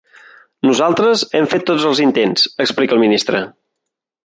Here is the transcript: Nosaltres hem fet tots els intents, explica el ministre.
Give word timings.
Nosaltres 0.67 1.23
hem 1.41 1.49
fet 1.51 1.67
tots 1.71 1.87
els 1.91 2.03
intents, 2.07 2.49
explica 2.67 2.99
el 3.01 3.05
ministre. 3.07 3.45